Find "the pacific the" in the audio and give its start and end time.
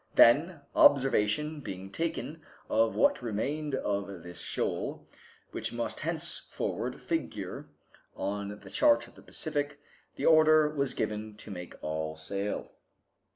9.13-10.25